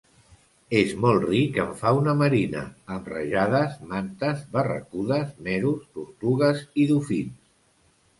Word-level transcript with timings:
És 0.77 0.93
molt 1.01 1.25
ric 1.25 1.57
en 1.63 1.73
fauna 1.81 2.15
marina 2.21 2.63
amb 2.95 3.09
rajades, 3.13 3.75
mantes, 3.91 4.41
barracudes, 4.55 5.29
meros, 5.49 5.85
tortugues 5.99 6.65
i 6.85 6.87
dofins. 6.95 7.37